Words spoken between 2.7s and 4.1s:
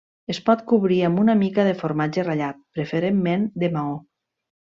preferentment de Maó.